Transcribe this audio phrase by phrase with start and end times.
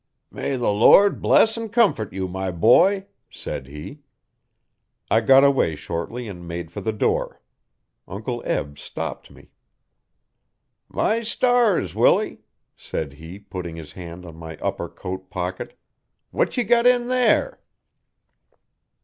[0.31, 3.99] 'May the Lord bless and comfort you, my boy!' said he.
[5.11, 7.39] I got away shortly and made for the door.
[8.07, 9.51] Uncle Eb stopped me.
[10.89, 12.41] 'My stars, Willie!'
[12.75, 15.77] said he putting his hand on my upper coat pocket'
[16.31, 17.59] 'what ye got in there?'